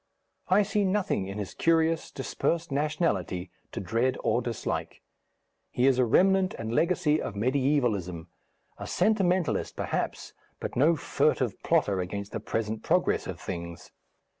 I 0.47 0.63
see 0.63 0.83
nothing 0.83 1.27
in 1.27 1.37
his 1.37 1.53
curious, 1.53 2.09
dispersed 2.09 2.71
nationality 2.71 3.51
to 3.71 3.79
dread 3.79 4.17
or 4.23 4.41
dislike. 4.41 5.03
He 5.69 5.85
is 5.85 5.99
a 5.99 6.05
remnant 6.05 6.55
and 6.55 6.73
legacy 6.73 7.21
of 7.21 7.35
mediævalism, 7.35 8.25
a 8.79 8.87
sentimentalist, 8.87 9.75
perhaps, 9.75 10.33
but 10.59 10.75
no 10.75 10.95
furtive 10.95 11.61
plotter 11.61 11.99
against 12.01 12.31
the 12.31 12.39
present 12.39 12.81
progress 12.81 13.27
of 13.27 13.39
things. 13.39 13.91